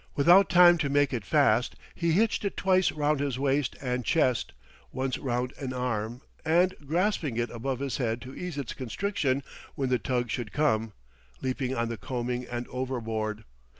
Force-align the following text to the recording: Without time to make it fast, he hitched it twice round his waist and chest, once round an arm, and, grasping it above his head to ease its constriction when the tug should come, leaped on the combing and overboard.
Without 0.15 0.49
time 0.49 0.79
to 0.79 0.89
make 0.89 1.13
it 1.13 1.23
fast, 1.23 1.75
he 1.93 2.13
hitched 2.13 2.43
it 2.43 2.57
twice 2.57 2.91
round 2.91 3.19
his 3.19 3.37
waist 3.37 3.75
and 3.83 4.03
chest, 4.03 4.51
once 4.91 5.19
round 5.19 5.53
an 5.59 5.73
arm, 5.73 6.23
and, 6.43 6.73
grasping 6.87 7.37
it 7.37 7.51
above 7.51 7.77
his 7.77 7.97
head 7.97 8.19
to 8.23 8.33
ease 8.35 8.57
its 8.57 8.73
constriction 8.73 9.43
when 9.75 9.89
the 9.89 9.99
tug 9.99 10.31
should 10.31 10.51
come, 10.51 10.93
leaped 11.43 11.71
on 11.73 11.89
the 11.89 11.97
combing 11.97 12.47
and 12.47 12.67
overboard. 12.69 13.43